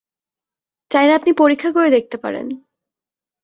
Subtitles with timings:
[0.91, 2.47] চাইলে আপনি পরীক্ষা করে দেখতে পারেন।